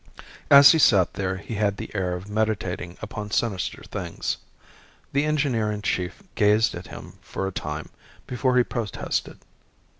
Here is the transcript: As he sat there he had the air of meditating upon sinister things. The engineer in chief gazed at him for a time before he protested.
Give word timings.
As 0.49 0.71
he 0.71 0.79
sat 0.79 1.13
there 1.13 1.37
he 1.37 1.53
had 1.53 1.77
the 1.77 1.91
air 1.93 2.15
of 2.15 2.27
meditating 2.27 2.97
upon 3.03 3.29
sinister 3.29 3.83
things. 3.83 4.37
The 5.13 5.25
engineer 5.25 5.71
in 5.71 5.83
chief 5.83 6.23
gazed 6.33 6.73
at 6.73 6.87
him 6.87 7.19
for 7.21 7.45
a 7.45 7.51
time 7.51 7.89
before 8.25 8.57
he 8.57 8.63
protested. 8.63 9.37